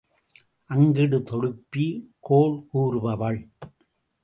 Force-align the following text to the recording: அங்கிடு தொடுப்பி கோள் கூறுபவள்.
அங்கிடு 0.69 1.19
தொடுப்பி 1.23 1.85
கோள் 2.19 2.57
கூறுபவள். 2.73 3.39